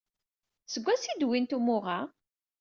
[0.73, 1.99] Seg wansi ay d-wwint umuɣ-a?